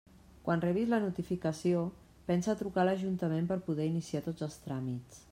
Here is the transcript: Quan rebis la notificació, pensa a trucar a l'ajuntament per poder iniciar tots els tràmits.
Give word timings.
Quan 0.45 0.61
rebis 0.61 0.87
la 0.93 0.99
notificació, 1.01 1.83
pensa 2.31 2.51
a 2.53 2.57
trucar 2.61 2.81
a 2.85 2.85
l'ajuntament 2.89 3.49
per 3.53 3.59
poder 3.67 3.87
iniciar 3.91 4.23
tots 4.29 4.47
els 4.49 4.57
tràmits. 4.65 5.21